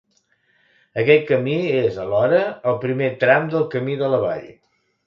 [1.01, 2.41] Aquest camí és, alhora,
[2.73, 4.55] el primer tram del Camí de la Vall.